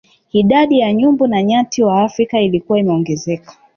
[0.31, 3.57] Idadi ya nyumbu na nyati wa Afrika ilikuwa imeongezeka